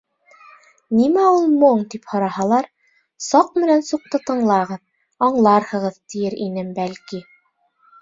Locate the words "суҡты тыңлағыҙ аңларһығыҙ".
3.93-6.05